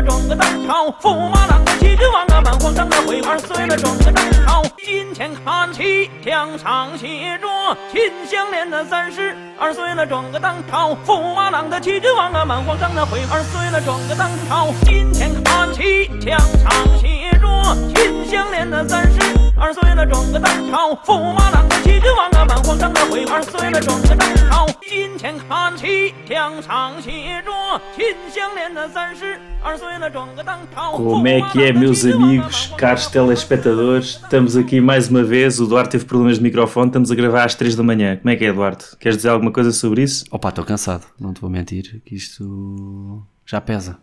[0.00, 4.62] 了，转个当朝；驸马郎的齐君王啊，满皇上的回二岁了，转个当朝。
[4.78, 7.46] 今天看齐，墙上写着
[7.92, 14.72] “秦香莲的三十二岁了，转个当朝；驸马郎的齐君王啊，满皇上的回二岁了，转个当朝。
[14.84, 17.46] 今天看齐，墙上写着
[17.94, 19.20] “秦香莲的三十
[19.58, 24.65] 二岁了，转个当朝；驸马郎 的齐君王啊，满皇上的回二岁了，转个当朝。
[24.87, 30.97] 今天看齐，墙上写着“秦香莲的三十二岁了，转个当朝”。
[30.97, 34.19] Como é que é, meus amigos, caros telespectadores?
[34.23, 35.59] Estamos aqui mais uma vez.
[35.59, 36.87] O Duarte teve problemas de microfone.
[36.87, 38.17] Estamos a gravar às 3 da manhã.
[38.17, 38.95] Como é que é, Duarte?
[38.97, 40.25] Queres dizer alguma coisa sobre isso?
[40.31, 43.97] Opa, estou cansado, não te vou mentir, que isto já pesa.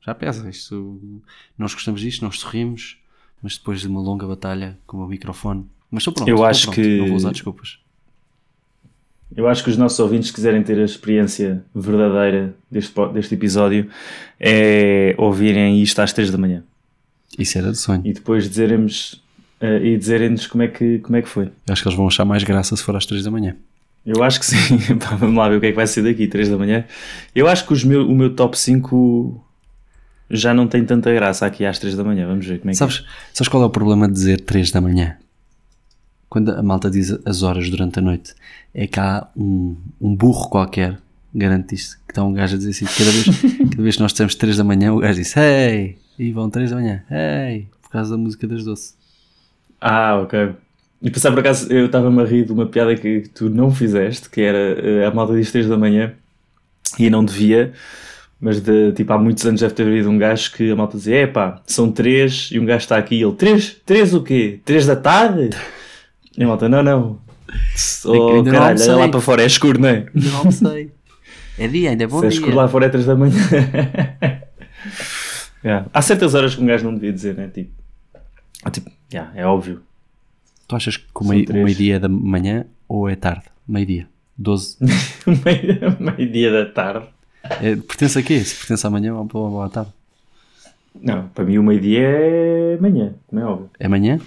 [0.00, 0.48] Já pesa.
[0.48, 1.22] Isto...
[1.56, 2.98] Nós gostamos disto, nós sorrimos,
[3.42, 5.66] mas depois de uma longa batalha com o meu microfone.
[5.91, 6.27] mas estou pronto.
[6.29, 7.79] Eu acho pronto, que- Não vou usar desculpas.
[9.35, 13.89] Eu acho que os nossos ouvintes quiserem ter a experiência verdadeira deste, deste episódio
[14.39, 16.63] é ouvirem isto às 3 da manhã
[17.37, 18.01] Isso era de sonho.
[18.05, 19.21] e depois dizerem-nos
[19.59, 21.45] eh, e dizerem-nos como, é que, como é que foi.
[21.45, 23.55] Eu acho que eles vão achar mais graça se for às 3 da manhã.
[24.05, 24.77] Eu acho que sim.
[25.19, 26.85] Vamos lá ver o que é que vai ser daqui, 3 da manhã.
[27.35, 29.43] Eu acho que os meu, o meu top 5
[30.31, 32.25] já não tem tanta graça aqui às 3 da manhã.
[32.27, 34.79] Vamos ver como é que Sabes, sabes qual é o problema de dizer 3 da
[34.79, 35.17] manhã?
[36.29, 38.33] Quando a malta diz as horas durante a noite,
[38.73, 40.97] é que há um, um burro qualquer,
[41.33, 43.25] garanto isto, que está um gajo a dizer assim, cada vez,
[43.71, 46.71] cada vez que nós temos 3 da manhã, o gajo diz, hey, e vão 3
[46.71, 48.93] da manhã, hey, por causa da música das doce.
[49.79, 50.53] Ah, ok.
[51.01, 54.29] E pensar por acaso, eu estava-me a rir de uma piada que tu não fizeste,
[54.29, 56.13] que era eh, a malta diz 3 da manhã
[56.97, 57.71] e não devia,
[58.41, 61.21] mas de, tipo há muitos anos deve ter havido um gajo que a malta dizia:
[61.21, 63.77] epá, são 3 e um gajo está aqui e ele: 3?
[63.85, 64.59] 3 o quê?
[64.65, 65.51] 3 da tarde?
[66.37, 67.19] E a malta: não, não.
[68.05, 70.05] Oh, Ainda caralho, olha lá para fora, é escuro, não é?
[70.13, 70.91] Ainda não sei.
[71.59, 72.37] É dia, ainda é bom Se é dia.
[72.37, 73.33] escuro lá fora é 3 da manhã.
[75.63, 75.87] Yeah.
[75.91, 77.47] Há certas horas que um gajo não devia dizer, né?
[77.47, 77.71] Tipo,
[78.63, 79.81] ah, tipo yeah, é óbvio.
[80.67, 83.43] Tu achas que o meio- meio-dia é da manhã ou é tarde?
[83.67, 84.07] Meio-dia.
[84.37, 84.77] 12.
[85.25, 87.07] Meio- Meio-dia da tarde.
[87.61, 88.39] É, pertence a quê?
[88.39, 89.91] Se pertence à manhã ou ou à tarde?
[91.01, 93.69] Não, para mim o meio-dia é manhã, como é óbvio.
[93.79, 94.19] É manhã?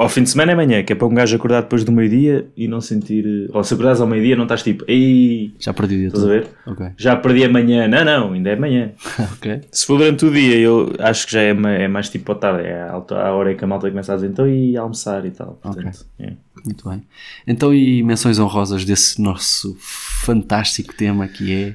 [0.00, 2.46] Ao fim de semana é manhã, que é para um gajo acordar depois do meio-dia
[2.56, 3.26] e não sentir.
[3.26, 6.22] eh, Ou se acordares ao meio-dia, não estás tipo, ei, Já perdi o dia estás
[6.22, 6.34] a todo.
[6.36, 6.48] ver?
[6.66, 6.86] Ok.
[6.96, 7.88] Já perdi a manhã.
[7.88, 8.92] Não, não, ainda é manhã.
[9.34, 9.62] ok.
[9.72, 12.62] Se for durante o dia, eu acho que já é, é mais tipo à tarde,
[12.68, 12.96] é a,
[13.32, 15.58] hora em que a malta começa a dizer então e almoçar e tal.
[15.60, 16.32] Portanto, é.
[16.64, 17.02] Muito bem.
[17.44, 21.74] Então, e menções honrosas desse nosso fantástico tema que é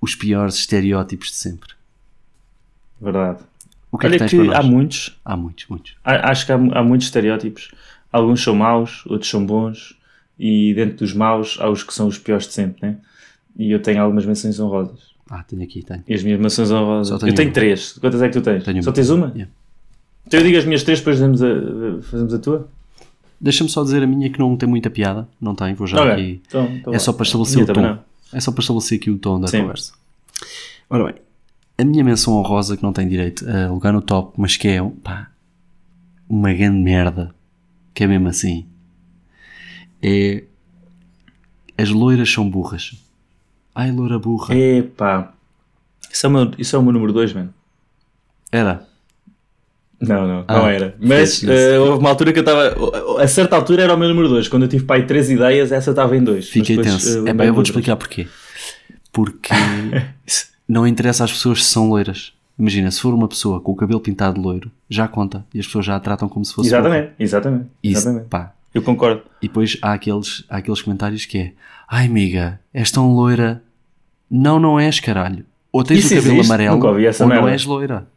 [0.00, 1.68] os piores estereótipos de sempre.
[3.00, 3.38] verdade.
[3.94, 4.56] O que é Olha que tens que nós?
[4.56, 5.94] há muitos, Há muitos, muitos.
[6.04, 7.70] há- acho que há, há muitos estereótipos.
[8.12, 9.94] Alguns são maus, outros são bons,
[10.38, 12.96] e dentro dos maus há os que são os piores de sempre, né?
[13.56, 14.98] E eu tenho algumas menções honrosas.
[15.30, 16.02] Ah, tenho aqui, tenho.
[16.08, 17.18] E as minhas menções honrosas.
[17.20, 17.54] Tenho eu tenho uma.
[17.54, 17.92] três.
[18.00, 18.64] Quantas é que tu tens?
[18.64, 18.94] Tenho Só uma.
[18.94, 19.26] tens uma?
[19.28, 19.50] Yeah.
[20.26, 22.68] Então eu digo as minhas três, depois fazemos a, fazemos a tua?
[23.40, 25.28] Deixa-me só dizer a minha que não tem muita piada.
[25.40, 26.12] Não tem, vou já Ok.
[26.12, 26.42] aqui.
[26.48, 27.00] Então, então É vá.
[27.00, 27.80] só para estabelecer o tom.
[27.80, 27.98] não.
[28.32, 29.60] É só para estabelecer aqui o tom da Sim.
[29.60, 29.92] conversa.
[30.90, 31.14] Ora bem,
[31.76, 34.82] a minha menção honrosa que não tem direito a lugar no top, mas que é
[35.02, 35.28] pá,
[36.28, 37.34] uma grande merda,
[37.92, 38.66] que é mesmo assim,
[40.02, 40.44] é
[41.76, 42.92] as loiras são burras.
[43.74, 44.54] Ai, loira burra.
[44.54, 45.32] Epá.
[46.12, 47.52] Isso é o meu, isso é o meu número dois, mano.
[48.52, 48.86] Era.
[50.00, 50.94] Não, não, Ah, não era.
[51.00, 52.74] Mas eh, houve uma altura que eu estava.
[53.20, 54.48] A certa altura era o meu número 2.
[54.48, 56.48] Quando eu tive pai três ideias, essa estava em dois.
[56.48, 57.16] Fiquei Mas depois, tenso.
[57.16, 58.28] eh, É lembrei-me eu vou-te explicar porquê.
[59.10, 59.48] Porque
[60.68, 62.32] não interessa às pessoas se são loiras.
[62.58, 65.44] Imagina, se for uma pessoa com o cabelo pintado de loiro, já conta.
[65.52, 66.68] E as pessoas já a tratam como se fosse.
[66.68, 67.66] Exatamente, exatamente.
[67.82, 68.28] Isso, exatamente.
[68.28, 69.22] pá, Eu concordo.
[69.42, 71.52] E depois há aqueles, há aqueles comentários que é
[71.88, 73.62] Ai amiga, és tão loira
[74.30, 76.46] Não, não és caralho Ou tens Isso o cabelo existe?
[76.50, 77.50] amarelo Nunca ouvi essa Ou não merda.
[77.52, 78.08] és loira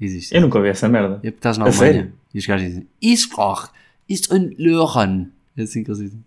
[0.00, 1.14] Existe Eu nunca ouvi essa merda.
[1.16, 2.12] É porque estás na A Alemanha sério?
[2.34, 3.68] E os gajos dizem Isso corre
[4.08, 6.24] Isso ein Löhren É assim que eles dizem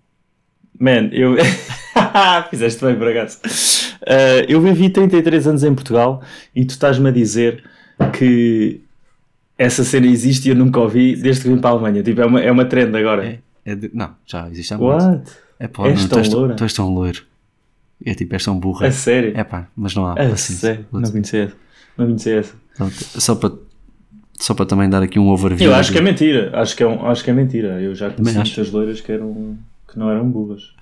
[0.79, 1.35] Man, eu.
[2.49, 3.39] Fizeste bem por acaso.
[4.01, 6.21] Uh, eu vivi 33 anos em Portugal
[6.55, 7.63] e tu estás-me a dizer
[8.17, 8.81] que
[9.57, 12.01] essa cena existe e eu nunca ouvi desde que vim para a Alemanha.
[12.01, 13.25] Tipo, é uma, é uma trend agora.
[13.25, 15.31] é, é de- Não, já existe há muito What?
[15.59, 16.55] É pá, És não, tu, tão és, tão- loura?
[16.55, 17.21] tu és tão loiro.
[18.03, 18.87] É tipo, és tão burra.
[18.87, 19.33] A sério?
[19.35, 20.55] É pá, mas não há A paciência.
[20.55, 20.85] sério?
[20.91, 21.55] Não conhecia essa.
[21.97, 22.55] Não conhecia essa.
[23.19, 23.51] Só para
[24.39, 25.69] só para também dar aqui um overview.
[25.69, 26.49] Eu acho que é mentira.
[26.59, 27.79] Acho que é, um, acho que é mentira.
[27.79, 29.55] Eu já conheci muitas loiras que, eram,
[29.87, 30.73] que não eram burras.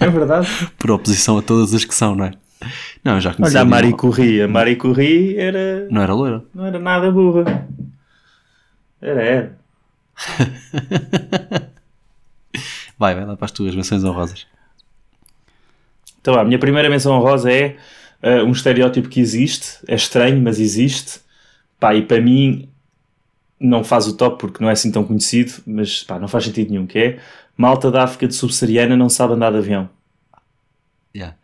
[0.00, 0.48] É verdade.
[0.78, 2.32] por oposição a todas as que são, não é?
[3.04, 3.54] Não, eu já conheci.
[3.56, 4.42] Olha a ali Mari uma- Corri.
[4.42, 6.44] A Mari Corri era, Não era loira?
[6.54, 7.66] não era nada burra.
[9.00, 9.58] Era, era.
[12.98, 14.46] Vai, vai lá para as tuas menções honrosas.
[16.20, 17.78] Então, a minha primeira menção honrosa é
[18.22, 21.20] uh, um estereótipo que existe, é estranho, mas existe.
[21.78, 22.68] Pá, e para mim
[23.60, 26.70] não faz o top porque não é assim tão conhecido, mas pá, não faz sentido
[26.70, 27.20] nenhum, que é
[27.56, 29.90] malta da África subsaariana não sabe andar de avião.
[31.14, 31.36] Yeah.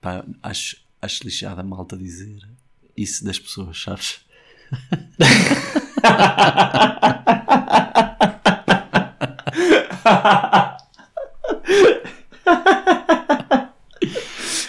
[0.00, 2.40] Pá, acho, acho lixada a malta dizer
[2.96, 4.20] isso das pessoas, sabes?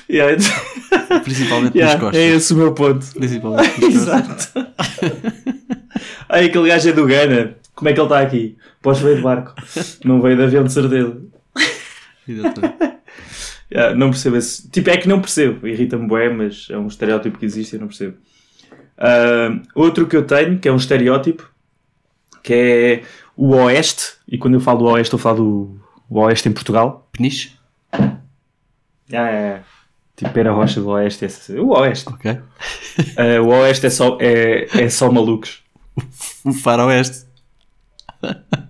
[0.10, 0.38] Yeah,
[1.24, 2.22] Principalmente yeah, nas costas.
[2.22, 3.04] é esse o meu ponto.
[3.16, 4.52] Principalmente nas costas.
[4.54, 5.43] Exato.
[6.34, 7.56] Aí aquele gajo é do Gana.
[7.76, 8.58] Como é que ele está aqui?
[8.82, 9.54] Podes veio de barco.
[10.04, 11.22] Não veio de avião de certeza.
[12.28, 12.94] Exatamente.
[13.72, 14.70] Yeah, não percebo esse.
[14.70, 15.68] Tipo, é que não percebo.
[15.68, 18.18] Irrita-me bué, mas é um estereótipo que existe e não percebo.
[18.98, 21.50] Ah, outro que eu tenho, que é um estereótipo,
[22.44, 23.04] que é
[23.36, 24.14] o Oeste.
[24.28, 27.10] E quando eu falo do Oeste, eu falo do Oeste em Portugal.
[27.12, 27.54] Peniche?
[27.92, 28.18] Ah,
[29.12, 29.62] é, é.
[30.16, 31.26] Tipo, Pera Rocha do Oeste.
[31.26, 32.08] esse- O Oeste.
[32.10, 32.38] Ok.
[33.18, 35.63] Ah, o Oeste é só, é, é só malucos.
[36.46, 37.26] O faroeste.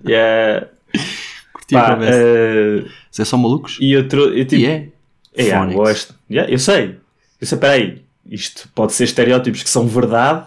[0.06, 0.68] Yeah.
[1.54, 1.98] Curti Pá,
[3.12, 3.78] Isso é só malucos?
[3.80, 4.90] e eu, trou- eu tipo, E é.
[5.36, 5.80] É, yeah, Phonics.
[5.80, 6.14] o Oeste.
[6.30, 6.98] Yeah, eu sei.
[7.42, 8.02] Eu sei, peraí.
[8.30, 10.46] Isto pode ser estereótipos que são verdade,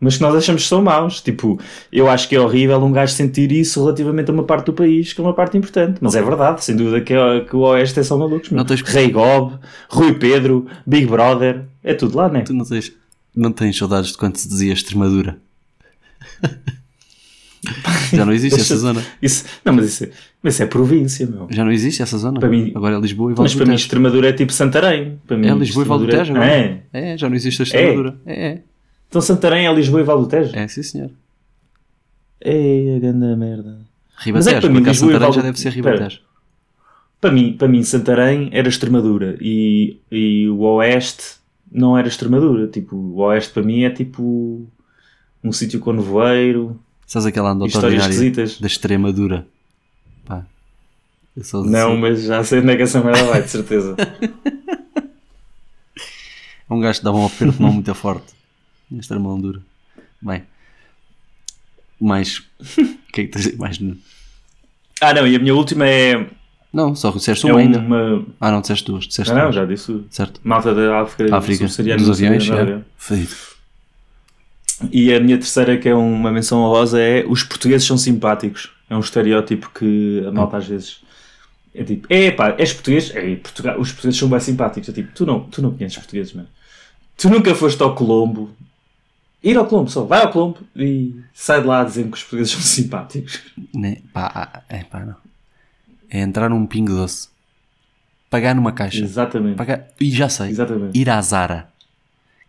[0.00, 1.20] mas que nós achamos que são maus.
[1.20, 1.60] Tipo,
[1.92, 5.12] eu acho que é horrível um gajo sentir isso relativamente a uma parte do país,
[5.12, 5.98] que é uma parte importante.
[6.00, 8.50] Mas é verdade, sem dúvida que, é- que o Oeste é só malucos.
[8.50, 9.58] Não tens- Rei Gob,
[9.90, 12.42] Rui Pedro, Big Brother, é tudo lá, né?
[12.42, 12.92] Tu não tens,
[13.34, 15.38] não tens saudades de quando se dizia Extremadura?
[18.12, 19.02] Já não existe essa zona.
[19.20, 20.10] Isso, não, mas isso, é-
[20.42, 21.48] mas isso é província, meu.
[21.50, 22.38] Já não existe essa zona.
[22.40, 23.74] Para mim- Agora é Lisboa e Vale Mas para mim.
[23.74, 25.18] Extremadura é tipo Santarém.
[25.26, 26.46] Para mim, É Lisboa e Vale do Tejo agora.
[26.46, 26.82] É.
[26.92, 28.16] É, já não existe a Extremadura.
[28.24, 28.62] É, é.
[29.08, 30.56] Então Santarém é Lisboa e Vale do Tejo?
[30.56, 31.10] É, sim senhor.
[32.40, 33.78] Ei, a grande merda.
[34.18, 35.72] Ribatejo, é para mim Lisboa Santarém Val já deve ser.
[35.72, 36.20] Ribatejo.
[37.20, 41.36] Para mim, para mim, Santarém era Extremadura e, e o Oeste
[41.70, 42.68] não era Extremadura.
[42.68, 44.68] Tipo, o Oeste para mim é tipo
[45.42, 48.60] um sítio com nevoeiro, Sabes aquela anedota histórias esquisitas.
[48.60, 49.46] da Extremadura?
[50.26, 50.44] Pá.
[51.64, 52.00] Não, assim.
[52.00, 53.96] mas já sei onde é que essa merda vai, de certeza.
[56.68, 58.26] É um gajo que dava um aperto de mão muito forte.
[58.98, 59.60] Esta mão dura.
[60.20, 60.42] Bem.
[62.00, 62.38] Mais.
[62.60, 63.78] O que é que tens mais?
[65.00, 66.26] Ah, não, e a minha última é,
[66.72, 67.78] Não, só disseste é uma ainda.
[67.78, 68.26] uma.
[68.40, 69.06] Ah, não, disseste duas.
[69.06, 69.54] Disseste Ah, não, duas.
[69.54, 70.04] já disse.
[70.10, 70.40] Certo.
[70.44, 71.64] Malta da África, África,
[71.96, 72.50] dos aviões.
[72.50, 72.82] É.
[72.96, 73.36] Fedido.
[74.92, 78.70] E a minha terceira, que é uma menção honrosa, é os portugueses são simpáticos.
[78.88, 81.00] É um estereótipo que a malta às vezes
[81.74, 83.14] é tipo, é pá, és português?
[83.14, 84.88] É, Portugal, os portugueses são bem simpáticos.
[84.88, 86.48] É tipo, tu não, tu não conheces portugueses, mano.
[87.16, 88.50] Tu nunca foste ao Colombo.
[89.42, 92.52] Ir ao Colombo só, vai ao Colombo e sai de lá dizendo que os portugueses
[92.52, 93.40] são simpáticos.
[93.72, 93.98] Né?
[94.12, 95.16] Pá, ah, é pá, não.
[96.10, 97.28] É entrar num pingo doce.
[98.28, 99.02] Pagar numa caixa.
[99.02, 99.56] Exatamente.
[99.56, 99.86] Pagar...
[100.00, 100.50] E já sei.
[100.50, 100.98] Exatamente.
[100.98, 101.68] Ir à Zara.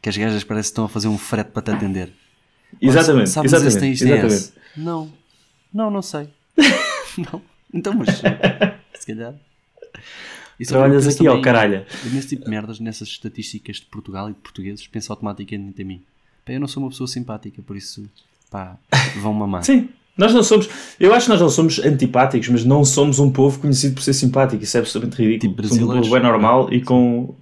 [0.01, 2.11] Que as gajas parecem que estão a fazer um frete para te atender.
[2.81, 3.29] Exatamente.
[3.29, 3.79] Sabes Exatamente.
[3.79, 4.05] tens DS?
[4.07, 4.53] Exatamente.
[4.77, 5.11] Não.
[5.73, 6.29] Não, não sei.
[7.17, 7.41] não.
[7.73, 8.09] Então, mas
[8.99, 9.35] se calhar.
[10.59, 11.85] Isso é Trabalhas aqui, ó caralho.
[12.11, 16.01] Nesse tipo de merdas, nessas estatísticas de Portugal e de portugueses, penso automaticamente em mim.
[16.45, 18.09] Pá, eu não sou uma pessoa simpática, por isso,
[18.51, 18.77] pá,
[19.21, 19.63] vão mamar.
[19.63, 19.89] Sim.
[20.17, 20.67] Nós não somos,
[20.99, 24.11] eu acho que nós não somos antipáticos, mas não somos um povo conhecido por ser
[24.11, 24.61] simpático.
[24.61, 25.55] Isso é absolutamente ridículo.
[25.55, 27.33] Tipo somos um povo bem normal e com.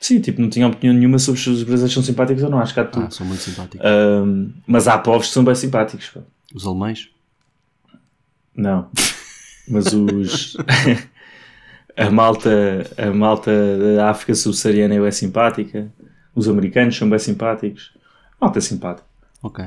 [0.00, 2.58] Sim, tipo, não tinha opinião nenhuma sobre se os brasileiros são simpáticos ou não.
[2.58, 3.04] Acho que há de tudo.
[3.06, 3.86] Ah, sou muito simpático.
[3.86, 6.08] Ahm, mas há povos que são bem simpáticos.
[6.08, 6.20] pá.
[6.54, 7.10] Os alemães?
[8.56, 8.90] Não.
[9.68, 10.56] Mas os.
[11.94, 12.50] a malta,
[12.96, 13.52] a malta
[13.96, 15.92] da África subsaariana é bem simpática.
[16.34, 17.92] Os americanos são bem simpáticos.
[18.40, 19.06] Malta é simpática.
[19.42, 19.66] Ok.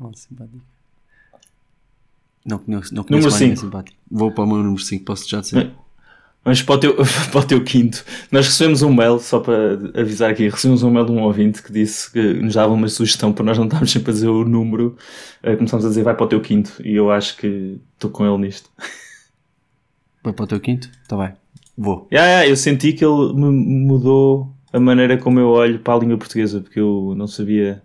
[0.00, 0.60] Oh, simpático.
[2.44, 3.96] Não conheço, não Número conheço mais ninguém simpático.
[4.10, 5.72] Vou para o meu número 5, posso já dizer?
[6.44, 6.96] Mas para o, teu,
[7.32, 11.06] para o teu quinto, nós recebemos um mail, só para avisar aqui, recebemos um mail
[11.06, 14.10] de um ouvinte que disse que nos dava uma sugestão para nós não estarmos sempre
[14.10, 14.96] a dizer o número,
[15.42, 18.26] eh, começámos a dizer vai para o teu quinto, e eu acho que estou com
[18.26, 18.68] ele nisto.
[20.22, 20.90] Vai para o teu quinto?
[21.02, 21.32] Está bem.
[21.76, 22.06] Vou.
[22.12, 25.98] Yeah, yeah, eu senti que ele me mudou a maneira como eu olho para a
[25.98, 27.82] língua portuguesa, porque eu não sabia.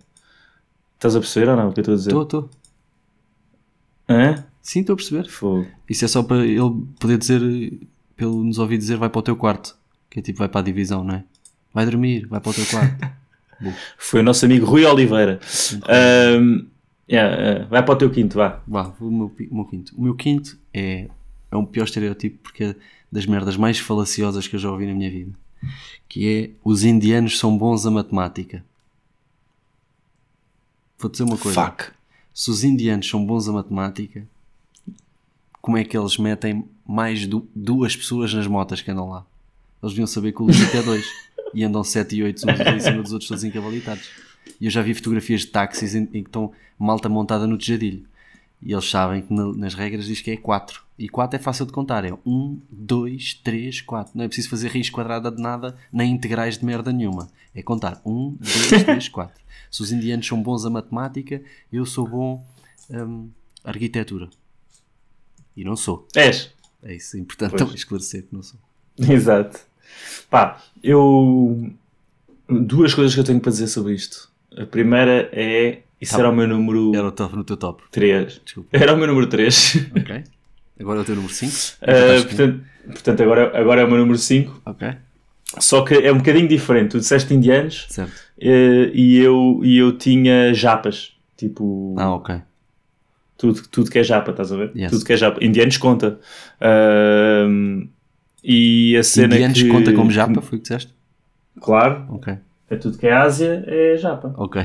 [0.94, 2.10] Estás a perceber ou não o que eu estou a dizer?
[2.10, 2.50] Estou, estou.
[4.08, 4.44] Hã?
[4.60, 5.28] Sim, estou a perceber.
[5.28, 5.66] Fogo.
[5.88, 7.40] Isso é só para ele poder dizer,
[8.24, 9.76] ele nos ouvir dizer, vai para o teu quarto.
[10.08, 11.24] Que é tipo, vai para a divisão, não é?
[11.72, 13.20] Vai dormir, vai para o teu quarto.
[13.98, 15.38] Foi o nosso amigo Rui Oliveira.
[15.86, 16.66] Ahm,
[17.08, 18.62] yeah, ah, vai para o teu quinto, vá.
[18.66, 19.94] Vá, o meu, o meu quinto.
[19.96, 21.08] O meu quinto é,
[21.50, 22.76] é um pior estereótipo porque é
[23.12, 25.32] das merdas mais falaciosas que eu já ouvi na minha vida.
[26.08, 28.64] Que é, os indianos são bons a matemática.
[30.98, 31.62] Vou dizer uma coisa.
[31.62, 31.92] Fuck.
[32.32, 34.26] Se os indianos são bons a matemática,
[35.60, 39.24] como é que eles metem mais du- duas pessoas nas motas que andam lá?
[39.82, 41.04] Eles deviam saber que o limite é dois.
[41.52, 44.08] E andam sete e oito uns em cima dos outros todos encavalitados.
[44.60, 48.04] E eu já vi fotografias de táxis em, em que estão malta montada no tejadilho.
[48.62, 50.80] E eles sabem que na- nas regras diz que é 4.
[50.96, 52.04] E 4 é fácil de contar.
[52.04, 54.12] É 1, 2, 3, 4.
[54.16, 57.28] Não é preciso fazer raiz quadrada de nada, nem integrais de merda nenhuma.
[57.52, 59.42] É contar 1, 2, 3, 4.
[59.72, 62.46] Se os indianos são bons a matemática, eu sou bom
[62.88, 63.28] hum,
[63.64, 64.28] a arquitetura.
[65.56, 66.06] E não sou.
[66.14, 66.50] És.
[66.82, 67.60] É isso, é importante Pois.
[67.62, 68.58] também esclarecer que não sou.
[68.98, 69.58] Exato.
[70.30, 71.70] Pá, eu.
[72.48, 74.30] Duas coisas que eu tenho para dizer sobre isto.
[74.56, 75.80] A primeira é.
[76.00, 76.20] Isso Tá.
[76.20, 77.82] era o meu número Era o top no teu top.
[77.90, 78.40] 3.
[78.44, 78.68] Desculpa.
[78.72, 79.76] Era o meu número 3.
[79.96, 80.24] Ok.
[80.80, 81.52] Agora é o teu número 5.
[82.26, 84.62] portanto, portanto agora, agora é o meu número 5.
[84.64, 84.88] Ok.
[85.58, 86.92] Só que é um bocadinho diferente.
[86.92, 88.12] Tu disseste indianos Certo.
[88.40, 91.12] eh, e, eu, e eu tinha japas.
[91.36, 92.36] Tipo, Ah, ok.
[93.40, 94.70] Tudo, tudo que é japa, estás a ver?
[94.76, 94.90] Yes.
[94.90, 95.42] Tudo que é japa.
[95.42, 96.20] Indianos conta.
[96.60, 97.88] Ahm,
[98.44, 99.68] e a cena Indianos que...
[99.68, 100.94] conta como japa, foi o que disseste?
[101.58, 102.04] Claro.
[102.10, 102.36] Ok.
[102.68, 104.34] É tudo que é Ásia, é japa.
[104.36, 104.62] Ok.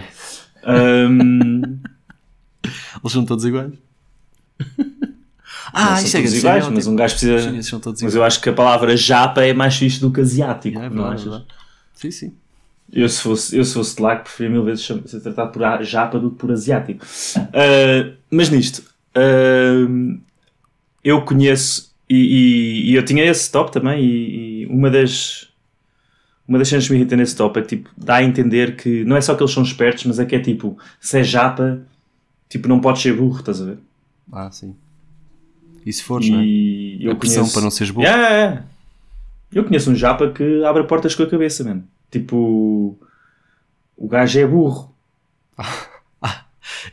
[0.65, 1.79] Ahm,
[3.01, 3.71] Eles são todos iguais?
[3.71, 4.75] não
[5.73, 7.75] ah, são isso é todos iguais, mas um gajo precisa...
[8.03, 11.05] Mas eu acho que a palavra japa é mais fixe do que asiático, É não
[11.05, 11.23] é achas?
[11.23, 11.45] verdade.
[11.93, 12.33] Sim, sim.
[12.91, 15.83] Eu se fosse, eu se fosse de lá, que preferia mil vezes ser tratado por
[15.83, 17.05] japa do que por asiático.
[17.53, 18.83] Ah, mas nisto,
[19.15, 20.15] ah,
[21.03, 25.49] eu conheço, e, e- e eu tinha esse top também, e, e uma das
[26.47, 29.03] uma das cenas que me irrita nesse top é que tipo, dá a entender que
[29.03, 31.81] não é só que eles são espertos, mas é que é tipo, se é japa,
[32.47, 33.77] tipo, não podes ser burro, estás a ver?
[34.31, 34.75] Ah, sim.
[35.83, 36.43] E se fores, não é?
[36.45, 37.53] E eu A pressão conheço...
[37.53, 38.05] para não seres burro.
[38.05, 38.65] Yeah, yeah, yeah.
[39.53, 41.83] Eu conheço um japa que abre portas com a cabeça, mano.
[42.11, 42.97] Tipo,
[43.97, 44.93] o gajo é burro.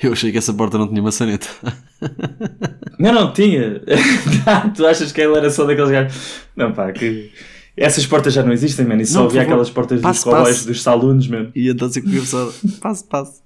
[0.03, 1.47] Eu achei que essa porta não tinha maçaneta.
[2.99, 3.81] Não, não, tinha.
[4.77, 6.43] tu achas que ele era só daqueles gajos?
[6.55, 7.33] Não, pá, que.
[7.77, 9.01] Essas portas já não existem, mano.
[9.03, 10.67] E só havia aquelas portas dos Passe, passe.
[10.67, 11.51] dos saloons, mano.
[11.55, 12.53] E então a cabeçada.
[12.81, 13.43] Passo, passo.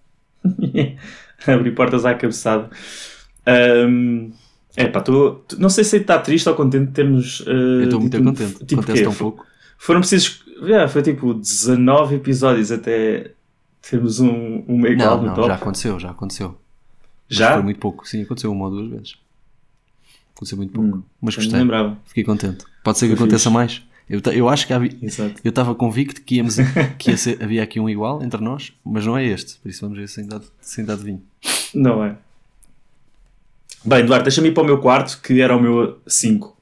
[1.47, 2.69] Abrir portas à cabeçada.
[3.47, 4.31] Ahm,
[4.77, 7.41] é pá, tô, tô- não sei se está triste ou contente de termos.
[7.41, 8.65] uh, Eu estou muito contente.
[8.67, 9.47] Tipo, Acontece tão pouco.
[9.79, 10.45] Foram precisos.
[10.63, 13.33] Yeah, foi tipo 19 episódios até
[13.83, 15.49] termos um, um meio Não, no não, top.
[15.49, 16.57] já aconteceu, já aconteceu.
[17.29, 17.53] Mas Já?
[17.55, 18.07] Foi muito pouco.
[18.09, 19.15] Sim, aconteceu uma ou duas vezes.
[20.35, 20.99] Aconteceu muito pouco.
[20.99, 21.61] Hum, Mas gostei.
[22.05, 22.65] Fiquei contente.
[22.85, 23.55] Pode ser que Foi aconteça fixe.
[23.55, 23.83] mais.
[24.09, 24.97] Eu, eu acho que havia-
[25.43, 26.57] eu estava convicto que, íamos,
[26.99, 29.57] que ia ser- havia aqui um igual entre nós, mas não é este.
[29.59, 31.23] Por isso vamos ver se ainda, se ainda adivinho.
[31.75, 32.17] Não é.
[33.85, 36.56] Bem, Eduardo, deixa-me ir para o meu quarto, que era o meu 5.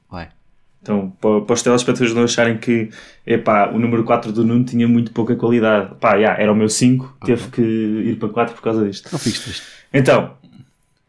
[0.85, 2.91] Então, para, para os telespectadores não acharem que
[3.25, 5.95] epá, o número 4 do Nuno tinha muito pouca qualidade.
[5.99, 9.09] Pá, já, era o meu 5, teve que ir para 4 por causa disto.
[9.11, 9.63] Não fiz triste.
[9.91, 10.33] Então,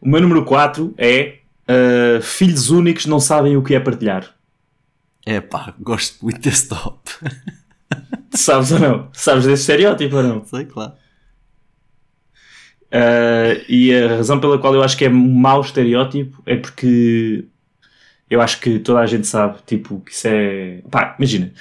[0.01, 4.35] o meu número 4 é uh, Filhos únicos não sabem o que é partilhar.
[5.27, 7.11] É pá, gosto muito desse top.
[8.33, 9.09] Sabes ou não?
[9.13, 10.45] Sabes desse estereótipo ou não?
[10.45, 10.93] Sei, claro.
[12.87, 17.45] Uh, e a razão pela qual eu acho que é um mau estereótipo é porque
[18.31, 20.83] eu acho que toda a gente sabe, tipo, que isso é.
[20.91, 21.53] Pá, imagina.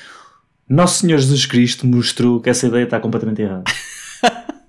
[0.68, 3.64] Nosso Senhor Jesus Cristo mostrou que essa ideia está completamente errada.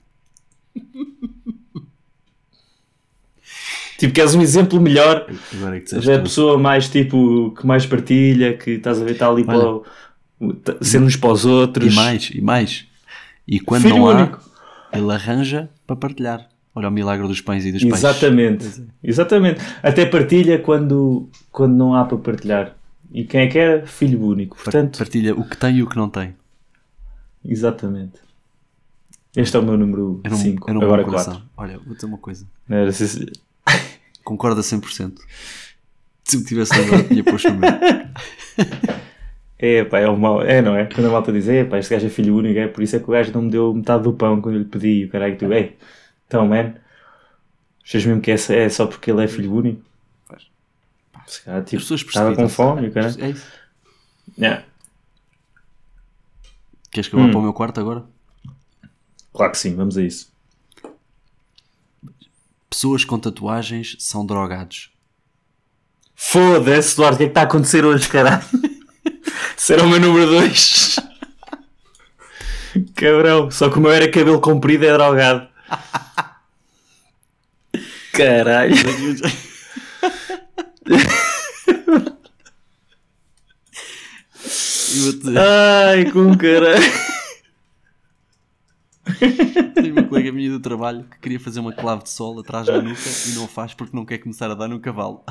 [3.98, 6.22] tipo, que és um exemplo melhor, Agora é que és disseste a tudo.
[6.24, 9.58] pessoa mais, tipo, que mais partilha, que estás a ver, está ali Olha.
[9.58, 9.68] para
[10.40, 11.92] o- tá- ser uns para os outros.
[11.92, 12.86] E mais, e mais.
[13.48, 14.40] E quando Filho não há, único.
[14.92, 16.48] ele arranja para partilhar.
[16.76, 17.98] Olha o milagre dos pães e dos peixes.
[18.04, 18.58] Exatamente.
[18.64, 18.82] Pois é.
[19.02, 19.60] Exatamente.
[19.82, 22.76] Até partilha quando, quando não há para partilhar.
[23.10, 23.86] E quem é que é?
[23.86, 24.56] Filho único.
[24.62, 26.34] Portanto, Partilha o que tem e o que não tem.
[27.44, 28.20] exatamente.
[29.34, 30.70] Este é o meu número Era um, 5.
[30.70, 31.24] era um Agora bom 4.
[31.32, 31.48] coração.
[31.56, 32.46] Olha, vou dizer uma coisa.
[32.68, 33.26] Era assim-
[34.24, 35.14] Concorda 100%.
[36.24, 37.70] Se me tivesse lembrado, tinha posto no meu.
[39.58, 40.42] É, pá, é o mau.
[40.42, 40.84] É, não é?
[40.84, 42.98] Quando a malta diz, é, pá, este gajo é filho único, é por isso é
[42.98, 45.04] que o gajo não me deu metade do pão quando eu lhe pedi.
[45.06, 45.74] O caralho, tu, ei,
[46.26, 46.74] então, man,
[47.84, 49.82] achas mesmo que é só porque ele é filho único?
[50.28, 50.46] Pois.
[51.26, 53.24] Se calhar, tipo, estava com fome, o caralho.
[53.24, 53.46] É isso.
[54.38, 54.64] Yeah.
[56.90, 57.30] Queres que eu vá Hum.
[57.30, 58.04] para o meu quarto agora?
[59.32, 60.32] Claro que sim, vamos a isso.
[62.68, 64.90] Pessoas com tatuagens são drogados.
[66.14, 68.42] Foda-se, Duarte, o que é que está a acontecer hoje, caralho?
[69.70, 70.96] Era o meu número 2.
[72.94, 75.48] Cabrão, só que o meu era cabelo comprido e drogado.
[78.16, 78.74] Caralho.
[84.94, 86.92] E Ai, com caralho.
[89.74, 92.80] tenho uma colega minha do trabalho que queria fazer uma clave de sol atrás da
[92.80, 95.22] nuca e não faz porque não quer começar a dar no cavalo.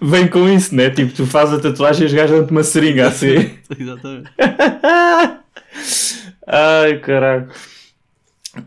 [0.00, 0.90] Vem com isso, né?
[0.90, 3.56] Tipo, tu fazes a tatuagem e os gajos dão-te uma seringa assim.
[3.78, 4.30] Exatamente.
[6.46, 7.48] Ai, caralho.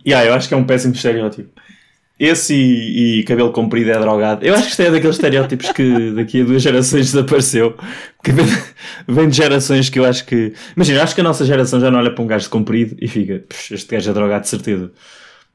[0.06, 1.62] Yeah, eu acho que é um péssimo estereótipo.
[2.18, 4.46] Esse e, e cabelo comprido é drogado.
[4.46, 7.78] Eu acho que isto é daqueles estereótipos que daqui a duas gerações desapareceu.
[8.24, 8.46] Que vem,
[9.08, 10.54] vem de gerações que eu acho que.
[10.76, 13.44] Imagina, acho que a nossa geração já não olha para um gajo comprido e fica,
[13.48, 14.92] "Pux, este gajo é drogado de certeza.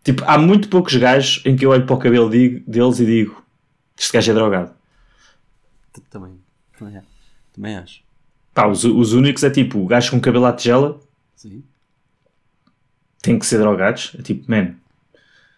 [0.04, 3.42] Tipo, há muito poucos gajos em que eu olho para o cabelo deles e digo,
[3.98, 4.70] este gajo é drogado.
[6.10, 6.38] Também,
[6.78, 7.02] também, é.
[7.54, 8.00] também acho.
[8.54, 10.98] Pá, os, os únicos é tipo, o gajo com cabelo à tigela
[11.36, 11.62] Sim.
[13.22, 14.16] Tem que ser drogados.
[14.18, 14.74] É tipo, man,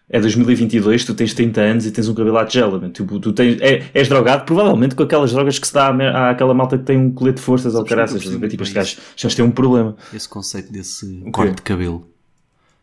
[0.09, 2.91] é 2022, tu tens 30 anos e tens um cabelo à tigela, man.
[2.91, 6.53] Tipo, tu tens, é, és drogado provavelmente com aquelas drogas que se dá à, àquela
[6.53, 8.21] malta que tem um colete de forças ou caraças.
[8.21, 9.95] Tipo, este gajo já tem um problema.
[10.13, 11.31] Esse conceito desse quê?
[11.31, 12.07] corte de cabelo.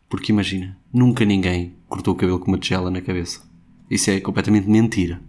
[0.08, 3.40] Porque imagina, nunca ninguém cortou o cabelo com uma tigela na cabeça.
[3.88, 5.20] Isso é completamente mentira.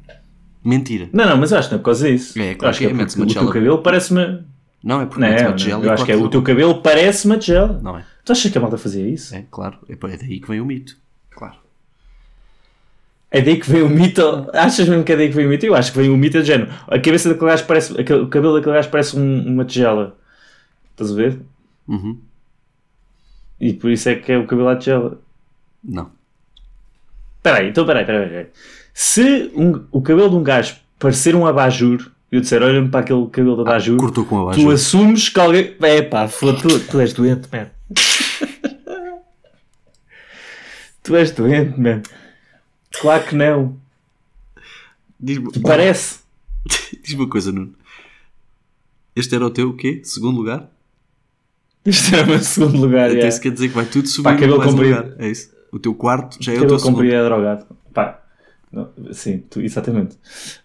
[0.63, 1.09] Mentira.
[1.11, 2.39] Não, não, mas acho que não é por causa disso.
[2.39, 4.39] É, claro acho que que é, é porque o teu cabelo parece-me.
[4.83, 7.25] Não, é porque Não, metes uma tigela eu acho que é o teu cabelo parece
[7.25, 7.79] uma tigela.
[7.83, 8.05] Não é?
[8.23, 9.33] Tu achas que a malta fazia isso?
[9.35, 9.77] É, claro.
[9.89, 10.95] É é daí que vem o mito.
[11.31, 11.55] Claro.
[13.31, 14.21] É daí que vem o mito.
[14.53, 15.65] Achas mesmo que é daí que vem o mito?
[15.65, 16.71] Eu acho que vem o mito de género.
[16.87, 17.93] A cabeça daquele gajo parece.
[17.93, 20.17] O cabelo daquele gajo parece um- uma tigela.
[20.91, 21.39] Estás a ver?
[21.87, 22.19] Uhum.
[23.59, 25.19] E por isso é que é o cabelo à tigela.
[25.83, 26.11] Não.
[27.37, 28.47] Espera aí, então espera aí, espera aí, espera aí.
[28.93, 32.99] Se um- o cabelo de um gajo parecer um abajur, e eu disser, olha-me para
[32.99, 34.73] aquele cabelo de abajur, cortou com tu abajur.
[34.73, 35.75] assumes que alguém.
[35.81, 37.67] É pá, tu, tu és doente, man.
[41.03, 42.01] tu és doente, man.
[42.99, 43.79] Claro que não.
[45.63, 46.19] Parece.
[47.03, 47.73] diz-me uma coisa, Nuno.
[49.15, 50.01] Este era o teu o quê?
[50.03, 50.69] Segundo lugar?
[51.85, 53.05] Isto era o meu segundo lugar.
[53.05, 53.29] Até yeah.
[53.29, 54.95] isso quer dizer que vai tudo subir Pá, cabelo mais comprido.
[54.95, 55.15] lugar.
[55.19, 55.51] É isso.
[55.71, 56.95] O teu quarto já é o teu Cabelo segundo.
[56.95, 57.65] comprido é drogado.
[57.93, 58.21] Pá.
[58.71, 60.17] Não, sim, tu- exatamente.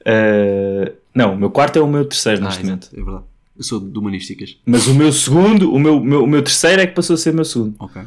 [0.05, 2.89] Eh, não, o meu quarto é o meu terceiro Ah, neste momento.
[2.93, 3.25] é verdade.
[3.57, 4.59] Eu sou de humanísticas.
[4.67, 7.31] Mas o meu segundo, o meu, meu, o meu terceiro é que passou a ser
[7.31, 7.75] o meu segundo.
[7.79, 8.03] Ok.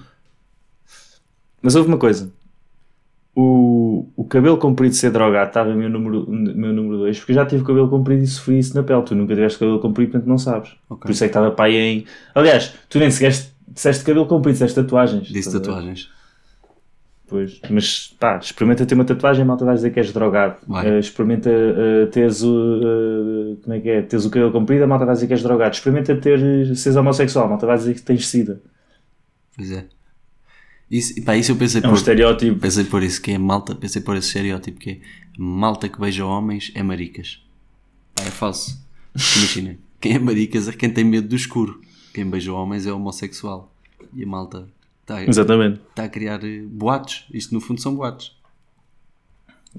[1.62, 2.32] Mas houve uma coisa.
[3.36, 7.46] O, o cabelo comprido ser drogado estava meu número, meu número 2, porque eu já
[7.46, 9.02] tive cabelo comprido e sofri isso na pele.
[9.04, 10.72] Tu nunca tiveste cabelo comprido, portanto não sabes.
[10.90, 11.02] Ok.
[11.02, 12.06] Por isso é que estava para aí em.
[12.36, 13.34] Aliás, tu nem sequer
[13.68, 15.28] disseste cabelo comprido, disseste tatuagens.
[15.28, 16.10] Disse tatuagens.
[17.30, 20.56] Pois, mas pá, experimenta ter uma tatuagem, malta vai dizer que és drogado.
[20.84, 22.80] Eh, experimenta eh, teres o.
[22.82, 24.02] eh, como é que é?
[24.02, 25.76] Teres o cabelo comprido, malta vai dizer que és drogado.
[25.76, 26.40] Experimenta ter,
[26.76, 28.60] seres homossexual, malta vai dizer que tens sida.
[29.56, 29.86] Pois é.
[30.90, 32.60] Isso, pá, isso eu pensei É um por, estereótipo.
[32.60, 35.00] pensei por isso, que é malta, pensei por esse estereótipo, que é
[35.38, 37.40] malta que beija homens é maricas.
[38.16, 38.76] Pá, é falso.
[39.38, 41.80] Imagina, quem é maricas é quem tem medo do escuro.
[42.12, 43.72] Quem beija homens é homossexual.
[44.16, 44.68] E a malta
[45.18, 45.80] está Exatamente.
[45.96, 47.26] tá a criar eh, boatos.
[47.34, 48.38] Isto no fundo são boatos.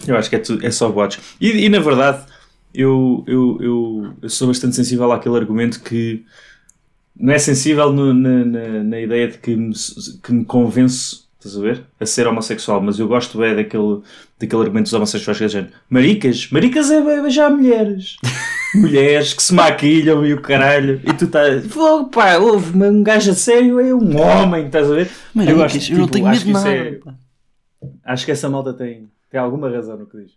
[0.07, 1.19] Eu acho que é, tudo, é só boatos.
[1.40, 2.25] E, e, na verdade,
[2.73, 6.25] eu, eu, eu, eu sou bastante sensível àquele argumento que
[7.16, 9.73] não é sensível no- na, na, na ideia de que me,
[10.23, 11.85] que me convenço, estás a ver?
[11.99, 14.01] A ser homossexual, mas eu gosto é daquele,
[14.38, 15.73] daquele argumento dos homossexuais que é género.
[15.90, 16.49] Maricas?
[16.51, 18.16] Maricas é be- beijar mulheres.
[18.74, 21.00] mulheres que se maquilham e o caralho.
[21.04, 21.66] E tu estás.
[21.66, 25.11] Fogo, pá, houve um gajo a sério, é um homem, estás a ver?
[25.35, 26.76] Maricas, eu, não tipo, tenho acho medo que isso nada.
[26.76, 27.14] é- pá.
[28.04, 30.33] Acho que essa malta tem, tem alguma razão no que diz.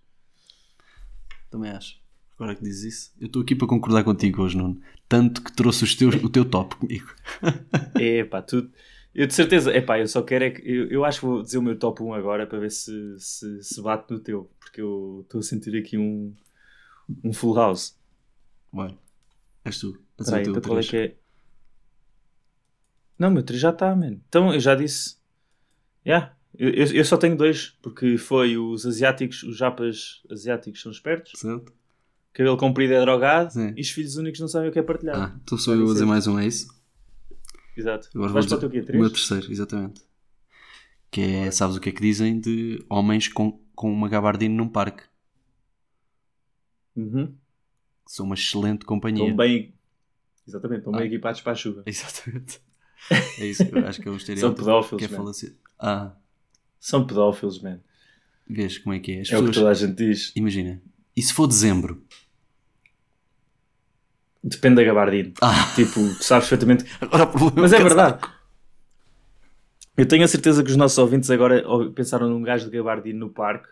[1.51, 1.97] Também acho.
[2.37, 3.11] Agora que dizes isso.
[3.19, 4.79] Eu estou aqui para concordar contigo hoje, Nuno.
[5.07, 7.07] Tanto que trouxe os teus, o teu top comigo.
[7.99, 8.69] É pá, tu.
[9.13, 10.61] Eu de certeza, é pá, eu só quero é que.
[10.67, 13.61] Eu, eu acho que vou dizer o meu top 1 agora para ver se, se,
[13.61, 16.33] se bate no teu, porque eu estou a sentir aqui um,
[17.23, 17.95] um full house.
[18.73, 18.97] Vai.
[19.63, 19.91] És tu.
[20.17, 20.89] És Espera aí, o teu então qual é três.
[20.89, 21.17] que é?
[23.17, 24.17] Não, meu 3 já está, man.
[24.27, 25.17] Então eu já disse.
[26.05, 26.36] Já.
[26.57, 31.31] Eu, eu, eu só tenho dois, porque foi os asiáticos, os japas asiáticos são espertos,
[31.39, 31.73] Certo?
[32.31, 33.73] cabelo comprido é drogado Sim.
[33.75, 35.15] e os filhos únicos não sabem o que é partilhar.
[35.15, 36.67] Ah, então sou eu a dizer mais um, é isso?
[37.75, 38.07] Exato.
[38.13, 38.91] Agora Vais vou para o teu quê?
[38.91, 39.12] o meu 3?
[39.13, 40.01] terceiro, exatamente.
[41.09, 44.67] Que é, sabes o que é que dizem de homens com, com uma gabardina num
[44.69, 45.03] parque?
[46.95, 47.36] Uhum.
[48.05, 49.23] São uma excelente companhia.
[49.23, 49.73] Estão bem.
[50.47, 51.05] Exatamente, estão bem Ah.
[51.05, 51.83] equipados para a chuva.
[51.87, 52.59] Exatamente.
[53.39, 55.51] É isso que eu acho que é São estereótipo pedófilos, que é.
[55.77, 56.13] Ah,
[56.79, 57.79] São pedófilos, man.
[58.47, 59.21] Vês como é que é?
[59.21, 59.55] As É o que pessoas.
[59.55, 60.31] toda a gente diz.
[60.37, 60.81] Imagina.
[61.15, 62.01] E se for dezembro?
[64.43, 65.33] Depende da gabardine.
[65.41, 65.71] Ah.
[65.75, 66.85] Tipo, tu sabes perfeitamente.
[67.01, 68.19] Agora o Mas é o verdade.
[69.95, 71.63] Eu tenho a certeza que os nossos ouvintes agora
[71.93, 73.67] pensaram num gajo de gabardine no parque.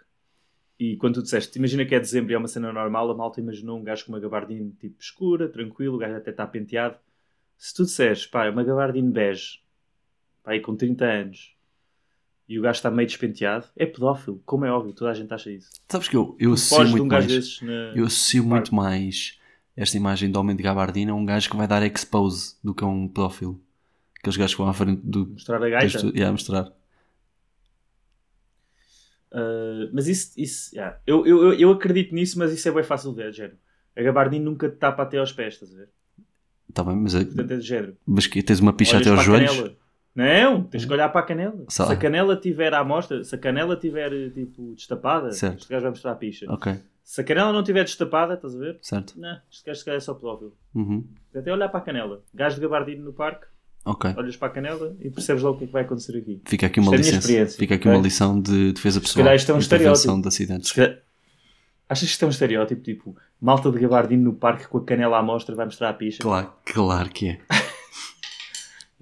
[0.83, 3.39] E quando tu disseste, imagina que é dezembro e é uma cena normal, a malta
[3.39, 6.95] imaginou um gajo com uma gabardine tipo escura, tranquilo, o gajo até está penteado.
[7.55, 9.59] Se tu disseres, pá, é uma gabardine bege,
[10.41, 11.55] pá, aí com 30 anos,
[12.49, 15.51] e o gajo está meio despenteado, é pedófilo, como é óbvio, toda a gente acha
[15.51, 15.69] isso.
[15.87, 17.61] Sabes que eu, eu associo muito um mais.
[17.61, 17.93] na...
[17.95, 19.39] Eu associo muito mais
[19.77, 22.83] esta imagem de homem de gabardina a um gajo que vai dar expose do que
[22.83, 23.61] a um pedófilo.
[24.19, 25.27] Aqueles gajos que vão à frente do.
[25.27, 26.01] mostrar a gaita.
[26.01, 26.73] do- yeah, mostrar.
[29.31, 30.97] Uh, mas isso, isso yeah.
[31.07, 33.57] eu, eu, eu- acredito nisso, mas isso é bem fácil de ver, de género.
[33.95, 35.89] A gabardine nunca te tapa até aos pés, estás a ver?
[36.73, 37.97] Tá bem, mas, é- Portanto é de género.
[38.05, 39.51] mas que tens uma picha Olhas até aos joelhos?
[39.55, 39.75] canela.
[40.13, 41.63] Não, tens que olhar para a canela.
[41.69, 41.85] Só.
[41.87, 45.59] Se a canela tiver à mostra, se a canela tiver tipo destapada, Certo.
[45.59, 46.45] este gajo vai mostrar a picha.
[46.51, 48.77] Ok, Se a canela não tiver destapada, estás a ver?
[48.81, 49.13] certo.
[49.17, 50.53] Não, este gajo se calhar é só pedófilo.
[50.75, 51.07] Uhum.
[51.31, 52.21] Portanto é olhar para a canela.
[52.33, 53.45] Gajo de gabardine no parque,
[53.83, 54.13] Ok.
[54.17, 56.41] olhas para a canela e percebes logo o que é que vai acontecer aqui.
[56.45, 57.57] Fica aqui uma é licença.
[57.57, 57.97] Fica aqui ok?
[57.97, 59.23] uma lição de defesa pessoal.
[59.25, 60.21] calhar isto é um estereótipo.
[60.21, 60.69] de acidentes.
[60.69, 60.99] Se calhar-
[61.89, 62.81] Achas que isto é um estereótipo?
[62.81, 66.19] Tipo, malta de gabardine no parque com a canela à mostra vai mostrar a picha?
[66.21, 67.39] Claro, claro que é.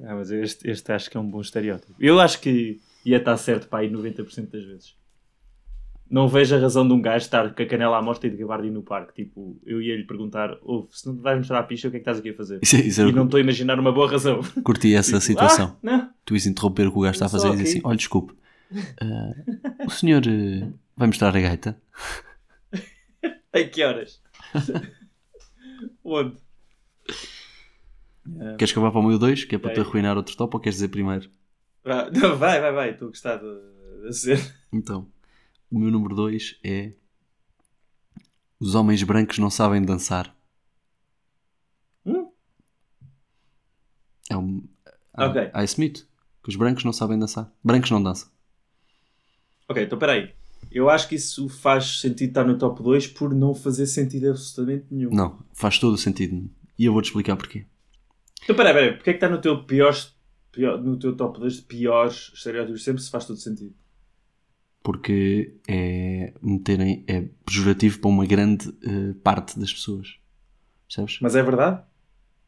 [0.01, 1.93] Ah, mas este, este acho que é um bom estereótipo.
[1.99, 4.95] Eu acho que ia estar certo para aí 90% das vezes.
[6.09, 8.37] Não vejo a razão de um gajo estar com a canela à mostra e de
[8.37, 9.13] gabardine no parque.
[9.23, 11.97] Tipo, eu ia lhe perguntar: "Ouve, se não te vais mostrar a picha, o que
[11.97, 12.59] é que estás aqui a fazer?
[12.63, 14.41] Isso, é- isso era E não estou a imaginar uma boa razão.
[14.63, 15.75] curti essa Tipo, situação.
[15.75, 16.09] Ah, não.
[16.25, 18.33] Tu ias interromper o que o gajo está a fazer e dizer assim: olha, desculpe,
[19.01, 20.67] ah, o senhor ah,
[20.97, 21.79] vai mostrar a gaita?
[23.53, 24.21] Em que horas?
[26.03, 26.35] Onde?
[28.57, 30.55] Queres que eu vá para o meu 2, que é para te arruinar outro top,
[30.55, 31.29] ou queres dizer primeiro?
[31.85, 32.89] Não, vai, vai, vai.
[32.91, 34.41] Estou a gostar de- da cena.
[34.71, 35.07] Então,
[35.71, 36.93] o meu número 2 é
[38.60, 40.36] Os homens brancos não sabem dançar.
[42.05, 42.29] Hum?
[44.29, 44.63] É um,
[45.13, 45.49] há, Ok.
[45.53, 46.08] há esse mito
[46.43, 47.51] que os brancos não sabem dançar.
[47.63, 48.29] Brancos não dançam.
[49.67, 50.34] Ok, então peraí.
[50.71, 54.86] Eu acho que isso faz sentido estar no top 2 por não fazer sentido absolutamente
[54.91, 55.10] nenhum.
[55.12, 56.49] Não, faz todo o sentido.
[56.77, 57.65] E eu vou-te explicar porquê.
[58.43, 58.93] Então peraí, peraí.
[58.95, 59.93] Porquê é que está no teu pior,
[60.51, 63.73] pior- no teu top 2 de piores estereótipos sempre se faz todo sentido?
[64.81, 70.15] Porque é meterem, é pejorativo para uma grande eh, parte das pessoas.
[70.87, 71.19] Percebes?
[71.21, 71.81] Mas é verdade?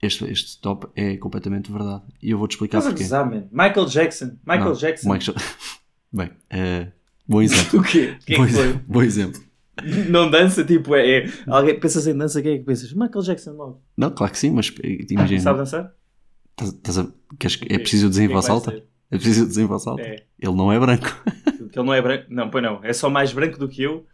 [0.02, 2.04] Este, este top é completamente verdade.
[2.22, 3.04] E eu vou-te explicar Estás porquê.
[3.52, 4.32] Michael Jackson.
[4.46, 5.14] Michael Não, Jackson.
[5.14, 5.38] Michael-
[6.14, 6.88] Bem, eh,
[7.28, 7.80] bom exemplo.
[7.80, 8.18] O quê?
[8.26, 8.64] Quem é bom, que foi?
[8.64, 9.42] exemplo bom exemplo.
[10.10, 12.92] Não dança, tipo, é, é- Alguém pensas em dança, quem é que pensas?
[12.94, 13.82] Michael Jackson logo.
[13.98, 15.42] Não, claro que sim, mas eh, imagina.
[15.42, 15.94] Sabe dançar?
[16.52, 17.80] estás- estás a- queres que- é quê?
[17.80, 18.72] preciso dizer em é voz alta?
[18.72, 18.84] ser?
[19.12, 20.02] É preciso dizer em voz alta?
[20.02, 20.26] É.
[20.40, 21.08] Ele não é branco.
[21.72, 22.26] Que ele não é branco.
[22.30, 22.84] Não, pois não.
[22.84, 24.06] É só mais branco do que eu.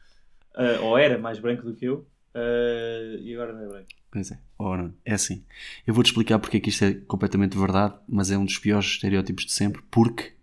[0.56, 2.06] ah, ou era mais branco do que eu.
[2.36, 3.88] ah, e agora não é branco.
[4.12, 4.40] Pois é.
[4.58, 5.44] Ora, é assim.
[5.86, 8.86] Eu vou-te explicar porque é que isto é completamente verdade, mas é um dos piores
[8.88, 10.34] estereótipos de sempre, porque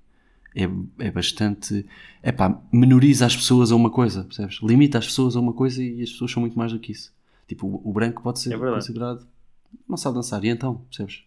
[0.54, 0.64] é,
[0.98, 1.84] é bastante.
[2.22, 4.60] É pá, menoriza as pessoas a uma coisa, percebes?
[4.62, 7.12] Limita as pessoas a uma coisa e as pessoas são muito mais do que isso.
[7.48, 9.26] Tipo, o, o branco pode ser É considerado.
[9.88, 11.24] Não sabe dançar, e então, percebes?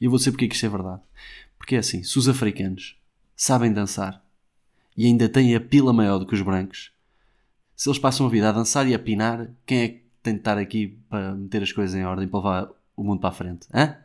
[0.00, 1.02] E eu vou dizer porque é que isto é verdade.
[1.58, 2.98] Porque é assim, se os africanos
[3.34, 4.24] sabem dançar
[4.96, 6.90] e ainda têm a pila maior do que os brancos,
[7.74, 10.40] se eles passam a vida a dançar e a pinar, quem é que tem de
[10.40, 13.66] estar aqui para meter as coisas em ordem para levar o mundo para a frente?
[13.74, 13.96] Hã?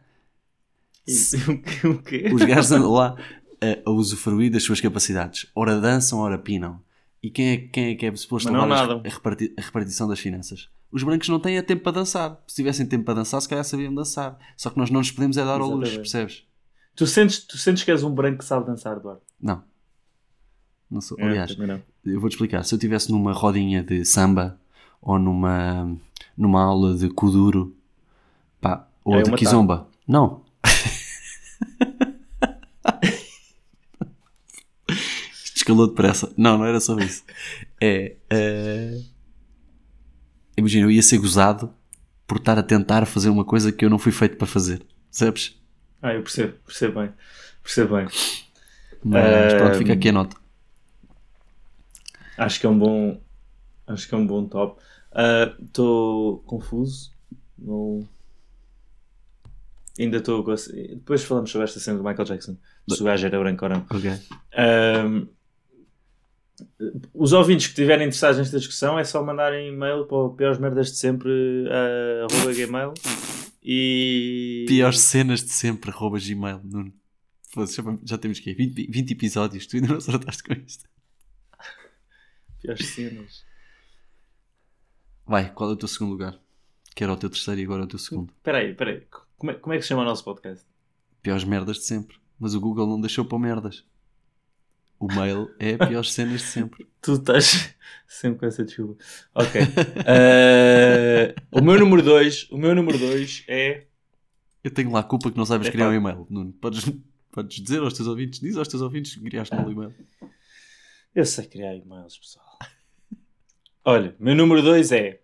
[1.07, 1.13] E,
[1.87, 2.29] o quê?
[2.33, 3.15] Os gajos andam lá
[3.61, 5.47] a, a usufruir das suas capacidades.
[5.55, 6.79] Ora dançam, ora pinam.
[7.23, 10.19] E quem é, quem é que é suposto levar as- a, reparti- a repartição das
[10.19, 10.69] finanças?
[10.91, 12.43] Os brancos não têm tempo para dançar.
[12.47, 14.37] Se tivessem tempo para dançar, se calhar sabiam dançar.
[14.57, 15.97] Só que nós não nos podemos é dar ao luxo, Exatamente.
[15.97, 16.43] percebes?
[16.95, 19.21] Tu sentes, tu sentes que és um branco que sabe dançar, Eduardo?
[19.41, 19.63] Não.
[20.91, 21.17] Não sou.
[21.19, 21.81] É, Aliás, não.
[22.05, 22.63] eu vou-te explicar.
[22.63, 24.59] Se eu estivesse numa rodinha de samba
[25.01, 25.97] ou numa,
[26.37, 27.73] numa aula de kuduro
[28.59, 30.43] pá, ou É de kizomba, não.
[35.31, 36.31] Isto escalou depressa.
[36.37, 37.23] Não, não era só isso.
[37.79, 38.15] É.
[38.29, 38.99] eh,
[40.57, 41.73] Imagina, eu ia ser gozado
[42.27, 44.81] por estar a tentar fazer uma coisa que eu não fui feito para fazer.
[45.09, 45.57] Percebes?
[46.01, 47.11] Ah, eu percebo, percebo bem.
[47.63, 48.07] Percebo bem.
[49.03, 50.35] Mas pronto, Eh, fica aqui a nota.
[52.37, 53.21] Acho que é um bom.
[53.87, 54.81] Acho que é um bom top.
[55.61, 57.11] Estou confuso.
[57.57, 58.07] Não...
[59.99, 60.43] Ainda estou.
[60.43, 62.57] Depois falamos sobre esta cena do Michael Jackson.
[62.89, 63.85] Se o gajo era branco ou não.
[63.89, 64.11] Ok.
[64.57, 65.27] Ahm,
[67.13, 70.91] os ouvintes que estiverem interessados nesta discussão é só mandarem e-mail para o piores merdas
[70.91, 72.93] de sempre uh, arroba gmail
[73.63, 76.61] e Piores cenas de sempre, arroba gmail.
[76.63, 76.93] Nuno.
[77.55, 80.85] Já, já temos que 20, 20 episódios, tu ainda não trataste com isto.
[82.61, 83.43] Piores cenas.
[85.25, 86.39] Vai, qual é o teu segundo lugar?
[86.95, 88.31] Que era o teu terceiro e agora é o teu segundo.
[88.37, 89.07] Espera aí, espera aí.
[89.37, 90.65] Como é, como é que se chama o nosso podcast?
[91.21, 92.17] Piores merdas de sempre.
[92.39, 93.83] Mas o Google não deixou para merdas.
[94.99, 96.87] O mail é piores cenas de sempre.
[97.01, 97.73] Tu estás
[98.07, 99.03] sempre com essa desculpa.
[99.33, 99.61] Ok.
[100.05, 103.85] Eh, o meu número 2, o meu número 2 é
[104.63, 105.73] Eu tenho lá a culpa que não sabes Epá.
[105.77, 106.27] criar um e-mail.
[106.29, 106.91] Nuno, podes,
[107.31, 109.95] podes dizer aos teus ouvintes, diz aos teus ouvintes que criaste um e-mail.
[111.15, 112.50] Eu sei criar e-mails, pessoal.
[113.83, 115.19] Olha, meu número 2 é.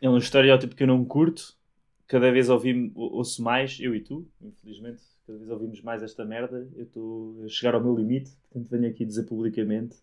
[0.00, 1.54] É um estereótipo que eu não curto.
[2.06, 6.24] Cada vez ouvi, ou- ouço mais, eu e tu, infelizmente, cada vez ouvimos mais esta
[6.24, 6.66] merda.
[6.74, 9.96] Eu estou a chegar ao meu limite, portanto venho aqui dizer publicamente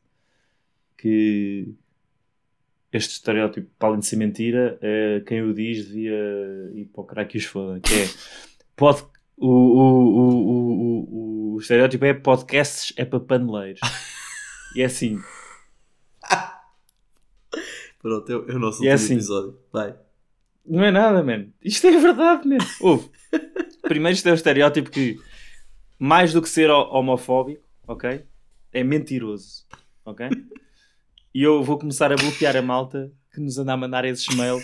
[0.97, 1.73] que
[2.93, 7.03] este estereótipo, para além de ser mentira, eh, quem o diz devia ir para o
[7.03, 7.79] caralho que os foda.
[7.81, 8.07] Que é.
[8.75, 9.03] Pod,
[9.35, 13.81] o, o, o, o estereótipo é podcasts é para paneleiros.
[14.75, 15.19] E é assim,
[17.99, 19.13] Pronto, é o nosso E é último assim.
[19.15, 19.59] episódio.
[19.71, 19.95] Vai.
[20.65, 21.51] Não é nada, mano.
[21.63, 22.63] Isto é verdade, mano.
[22.81, 23.09] Ouve.
[23.81, 25.17] Primeiro, isto é um estereótipo que,
[25.97, 28.23] mais do que ser ho- homofóbico, ok?
[28.73, 29.65] É mentiroso,
[30.05, 30.27] ok?
[31.33, 34.63] E eu vou começar a bloquear a malta que nos anda a mandar esses mails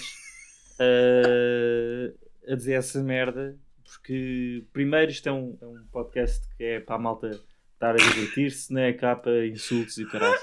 [0.80, 2.14] eh,
[2.52, 6.96] a dizer essa merda, porque, primeiro, isto é um, é um podcast que é para
[6.96, 7.30] a malta
[7.74, 10.40] estar a divertir-se, não é cá para insultos e caralho.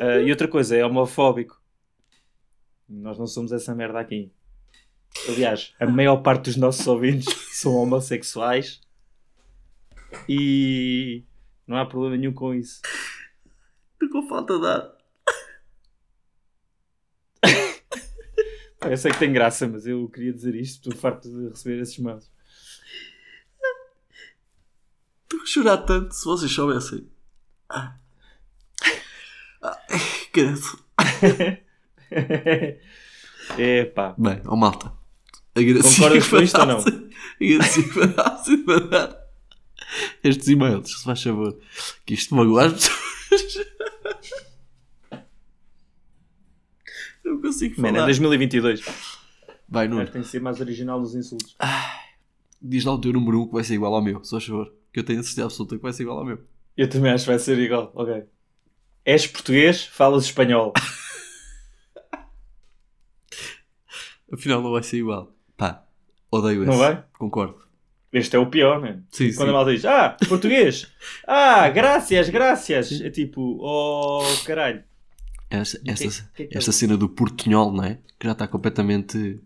[0.00, 1.60] Eh, e outra coisa, é homofóbico.
[2.88, 4.30] Nós não somos essa merda aqui.
[5.28, 8.80] Aliás, a maior parte dos nossos ouvintes são homossexuais
[10.28, 11.24] e
[11.66, 12.80] não há problema nenhum com isso.
[13.94, 14.96] Estou com falta de ar.
[18.82, 21.98] Eu sei que tem graça, mas eu queria dizer isto, estou farto de receber esses
[21.98, 22.30] mails.
[25.24, 27.10] Estou a chorar tanto se vocês soubessem.
[27.68, 27.96] Ah.
[29.60, 29.78] Ah,
[30.32, 30.60] credo.
[33.58, 34.14] É pá.
[34.18, 34.92] Bem, ó malta.
[35.54, 36.84] Agradeço Concordas com isto ou não?
[37.38, 37.58] Que
[37.94, 39.26] mandassem mandar
[40.22, 41.58] estes e-mails, se faz favor.
[42.04, 43.66] Que isto magoa as pessoas.
[47.24, 48.04] Não consigo é falar.
[48.04, 48.84] 2022.
[49.68, 50.06] Vai, Nuno.
[50.06, 51.56] Tem que ser mais original nos insultos.
[52.60, 54.72] Diz lá o teu número 1 um que vai ser igual ao meu, só favor.
[54.92, 56.38] Que eu tenho a certeza absoluta que vai ser igual ao meu.
[56.76, 57.90] Eu também acho que vai ser igual.
[57.94, 58.24] Ok.
[59.04, 60.72] És português, falas espanhol.
[64.32, 65.32] Afinal, não vai ser igual.
[65.56, 65.84] Pá,
[66.30, 66.70] odeio esse.
[66.70, 67.04] Não vai?
[67.18, 67.64] Concordo.
[68.12, 69.04] Este é o pior, mano.
[69.10, 69.50] Sim, Quando sim.
[69.50, 70.90] a malta diz, ah, português.
[71.26, 73.00] Ah, graças, graças.
[73.00, 74.82] É tipo, oh, caralho.
[75.50, 77.98] Esta, E esta, que- que que é esta cena do portunhol, não é?
[78.18, 79.40] Que já está completamente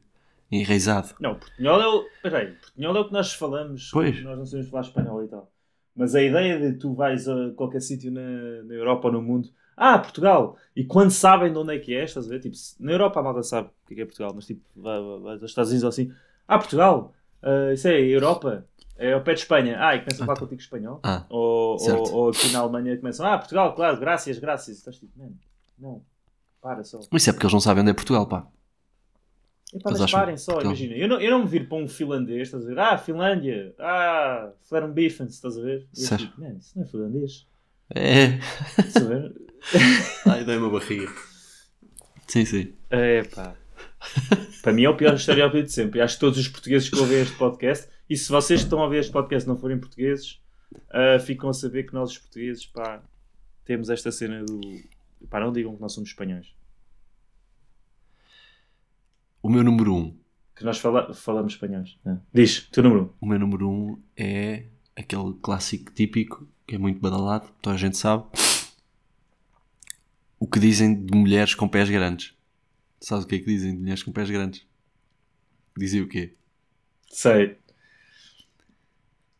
[0.50, 1.14] enraizado.
[1.20, 2.04] Não, portunhol é o.
[2.22, 3.90] Peraí, portunhol é o que nós falamos.
[3.92, 4.22] Pois.
[4.22, 5.50] Nós não sabemos falar espanhol e tal.
[5.96, 9.48] Mas a ideia de tu vais a qualquer sítio na, na Europa ou no mundo.
[9.82, 10.58] Ah, Portugal!
[10.76, 12.40] E quando sabem de onde é que é, estás a ver?
[12.40, 15.00] Tipo, na Europa a malta sabe o que é que é Portugal, mas tipo, vai-
[15.22, 16.12] vai- aos Estados Unidos ou assim.
[16.46, 17.14] Ah, Portugal!
[17.42, 18.66] Ah, isso é Europa.
[18.98, 19.78] É ao pé de Espanha.
[19.80, 21.00] Ah, e começam a falar contigo espanhol.
[21.02, 22.12] Ah, Ou, Certo.
[22.12, 24.76] ou, ou aqui na Alemanha começam, ah, Portugal, claro, graças, graças.
[24.76, 25.34] Estás tipo, mano,
[25.78, 26.02] não,
[26.60, 26.98] para só.
[27.10, 28.46] mas isso é porque eles não sabem onde é Portugal, pá.
[29.72, 30.72] Epá, mas parem só, Portugal.
[30.74, 30.94] imagina.
[30.96, 32.78] Eu não, eu não me viro para um finlandês, estás a ver?
[32.78, 35.86] Ah, Finlândia, ah, Flerenbiffen, estás a ver?
[35.96, 36.26] Eu Certo.
[36.26, 37.46] tipo, mano, isso não é finlandês.
[37.94, 38.38] É.
[40.26, 41.12] Ai, dei uma barriga.
[42.26, 42.72] Sim, sim.
[42.90, 43.54] É pá.
[44.62, 45.98] Para mim é o pior estereótipo de sempre.
[45.98, 48.80] E acho que todos os portugueses que ouvem este podcast, e se vocês que estão
[48.80, 50.40] a ouvir este podcast não forem portugueses,
[50.90, 53.02] ah, ficam a saber que nós, os portugueses, pá,
[53.64, 54.61] temos esta cena do.
[55.28, 56.46] Pá, não digam que nós somos espanhóis.
[59.42, 59.98] O meu número 1.
[59.98, 60.16] Um,
[60.56, 61.98] Que nós fala- falamos espanhóis.
[62.06, 62.16] Ah.
[62.33, 63.26] Diz, teu número 1.
[63.26, 64.64] o meu número 1 um é
[64.96, 68.24] aquele clássico típico que é muito badalado, toda a gente sabe.
[70.40, 72.35] O que dizem de mulheres com pés grandes.
[72.98, 74.66] Sabes o que é que dizem de mulheres com pés grandes?
[75.76, 76.33] Dizem o quê?
[77.11, 77.59] Sei.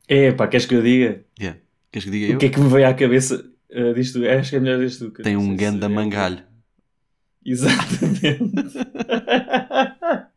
[0.07, 1.25] É pá, queres que eu diga?
[1.39, 1.59] Yeah.
[1.91, 2.37] Queres que diga eu?
[2.37, 4.23] O que é que me veio à cabeça uh, disto?
[4.27, 5.11] Acho que é melhor disto.
[5.11, 6.45] que Tem um sei se ganda é- mangalho.
[7.45, 8.75] Exatamente.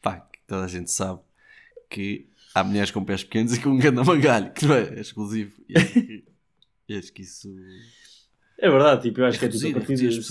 [0.00, 1.20] Pá, toda a gente sabe
[1.90, 5.00] que há mulheres com pés pequenos e com um ganda mangalho, que não é, é
[5.00, 5.60] exclusivo.
[5.68, 6.24] E acho que,
[6.96, 7.52] acho que isso.
[8.58, 10.22] É verdade, tipo, eu acho É que é tipo a é partir de.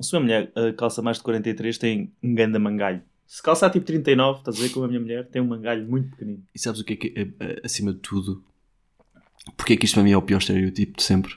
[0.00, 3.02] Se, uma, mulher uh, calça mais de 43, tem um ganda mangalho.
[3.26, 6.10] Se calçar tipo 39, estás a ver como a minha mulher, tem um mangalho muito
[6.10, 6.42] pequenino.
[6.54, 8.44] E sabes o que é que, é, acima de tudo,
[9.56, 11.34] porque é que isto para mim é o pior estereótipo de sempre?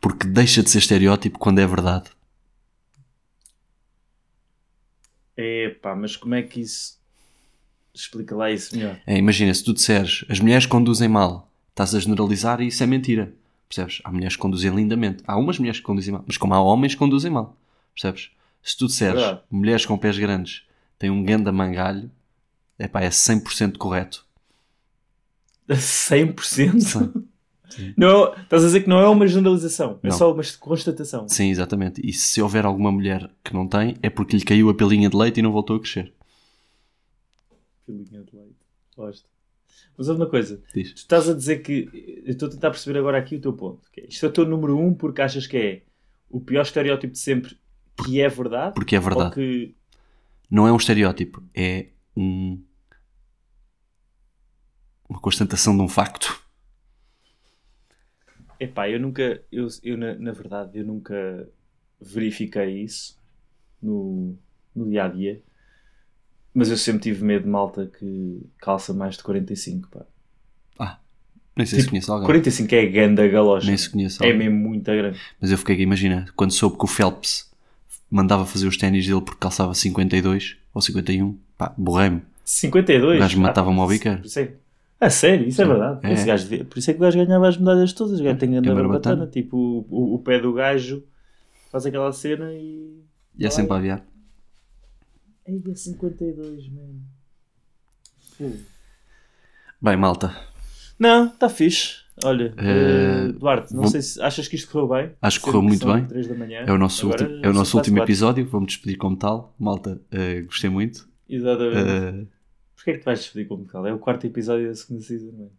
[0.00, 2.10] Porque deixa de ser estereótipo quando é verdade.
[5.36, 6.98] É pá, mas como é que isso.
[7.94, 9.00] Explica lá isso melhor.
[9.06, 12.86] É, imagina, se tu disseres as mulheres conduzem mal, estás a generalizar e isso é
[12.86, 13.32] mentira.
[13.68, 14.00] Percebes?
[14.04, 15.22] Há mulheres que conduzem lindamente.
[15.26, 16.24] Há umas mulheres que conduzem mal.
[16.26, 17.56] Mas como há homens que conduzem mal.
[17.94, 18.30] Percebes?
[18.62, 19.40] Se tu disseres Verdade.
[19.50, 20.62] mulheres com pés grandes
[20.98, 22.10] têm um ganda mangalho,
[22.78, 24.24] epá, é 100% correto.
[25.68, 27.24] 100%?
[27.96, 30.16] Não, estás a dizer que não é uma generalização, é Não.
[30.16, 31.28] só uma constatação.
[31.28, 32.00] Sim, exatamente.
[32.04, 35.16] E se houver alguma mulher que não tem, é porque lhe caiu a pelinha de
[35.16, 36.12] leite e não voltou a crescer.
[37.84, 38.56] Filinha de leite.
[38.96, 39.28] Gosto.
[39.98, 40.62] Mas uma coisa.
[40.72, 40.92] Diz.
[40.92, 42.22] Tu estás a dizer que.
[42.24, 43.90] Eu estou a tentar perceber agora aqui o teu ponto.
[43.90, 45.82] que é, isto é o teu número um porque achas que é
[46.30, 47.58] o pior estereótipo de sempre
[48.04, 48.74] que é verdade?
[48.74, 49.34] Porque é verdade.
[49.34, 49.74] que.
[50.48, 52.62] Não é um estereótipo, é um...
[55.08, 56.40] uma constatação de um facto.
[58.60, 59.42] Epá, eu nunca.
[59.50, 61.48] Eu, eu na, na verdade, eu nunca
[62.00, 63.18] verifiquei isso
[63.82, 64.38] no,
[64.74, 65.42] no dia a dia.
[66.58, 69.88] Mas eu sempre tive medo de malta que calça mais de 45.
[69.88, 70.04] Pá.
[70.78, 70.98] Ah,
[71.56, 72.26] nem sei se Tipo, conheço alguém.
[72.26, 73.66] 45 é ganda galocha.
[73.66, 74.38] Nem se conhece É alguém.
[74.50, 75.18] mesmo muito grande.
[75.40, 77.50] Mas eu fiquei, imagina, quando soube que o Phelps
[78.10, 82.22] mandava fazer os ténis dele porque calçava 52 ou 51, pá, borrei-me.
[82.44, 83.16] 52.
[83.16, 84.52] O gajo Ah, matava-me ao é-
[85.00, 85.70] A sério, isso é Sim.
[85.70, 86.00] verdade.
[86.02, 86.24] É.
[86.24, 88.18] Gajo por isso é que o gajo ganhava as medalhas todas.
[88.18, 89.26] O gajo tem grande barbatana.
[89.26, 91.04] Tipo, o, o, o pé do gajo
[91.70, 92.98] faz aquela cena e.
[93.38, 94.04] E é sempre a aviar.
[95.48, 97.00] Ei, é 52, mano.
[98.36, 98.58] Fogo.
[99.80, 100.36] Bem, malta,
[100.98, 102.06] Não, está fixe.
[102.24, 105.12] Olha, eh, Duarte, não vou- sei se achas que isto correu bem.
[105.22, 106.04] Acho que correu muito são bem.
[106.06, 106.64] três da manhã.
[106.66, 108.44] é o nosso, Agora último, é o nosso último episódio.
[108.48, 109.54] Vamos despedir como tal.
[109.58, 111.08] Malta, eh, gostei muito.
[111.28, 111.76] Exatamente.
[111.78, 112.26] Eh,
[112.74, 113.86] Porquê é que tu vais despedir como tal?
[113.86, 115.52] É o quarto episódio da segunda season, mano.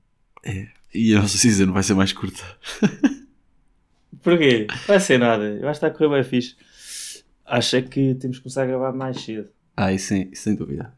[0.93, 2.43] e a nossa season vai ser mais curta.
[4.21, 4.67] Porquê?
[4.85, 5.43] Vai ser nada.
[5.45, 6.55] Eu acho que está a correr bem fixe.
[7.45, 9.49] Acho é que temos que começar a gravar mais cedo.
[9.81, 10.93] Ah, isso sim, sem dúvida.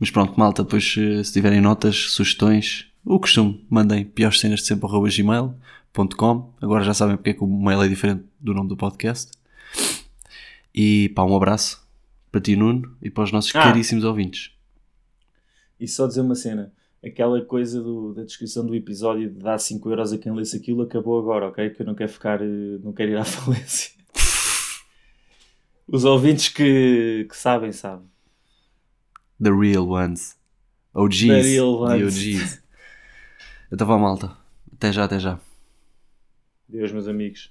[0.00, 4.66] Mas pronto, malta, depois eh, se tiverem notas, sugestões, o costume, mandem piores cenas de
[4.66, 6.52] sempre arroba gmail.com.
[6.60, 9.30] Agora já sabem porque é que o mail é diferente do nome do podcast.
[10.74, 11.80] E pá, um abraço
[12.30, 13.62] para ti, Nuno, e para os nossos Ah.
[13.62, 14.50] caríssimos ouvintes.
[15.78, 16.72] E só dizer uma cena.
[17.04, 20.82] Aquela coisa do- da descrição do episódio de dar 5 euros a quem lesse aquilo
[20.82, 21.70] acabou agora, ok?
[21.70, 22.42] Que eu não quero ficar...
[22.42, 23.92] eh, Não quero ir à falência.
[25.90, 28.06] Os ouvintes que, que sabem, sabem.
[29.42, 30.36] The real ones.
[30.92, 31.26] OGs.
[31.26, 32.16] The real The ones.
[32.16, 32.62] OGs.
[33.72, 34.36] Então vá, malta.
[34.72, 35.40] Até já, até já.
[36.68, 37.50] Deus, meus amigos.